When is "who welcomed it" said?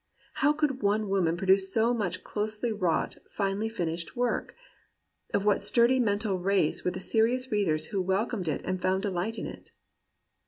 7.89-8.63